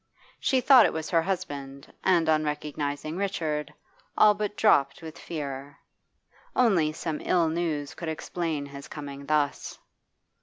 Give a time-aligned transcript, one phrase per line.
[0.39, 3.71] She thought it was her husband, and, on recognising Richard,
[4.17, 5.77] all but dropped with fear;
[6.55, 9.77] only some ill news could explain his coming thus.